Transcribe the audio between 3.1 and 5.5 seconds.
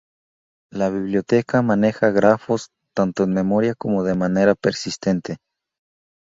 en memoria como de manera persistente.